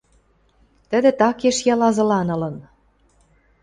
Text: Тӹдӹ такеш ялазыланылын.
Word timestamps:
Тӹдӹ 0.89 1.11
такеш 1.19 1.57
ялазыланылын. 1.73 2.55